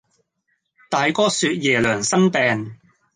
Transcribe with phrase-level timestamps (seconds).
[0.89, 2.75] 大哥説爺娘生病，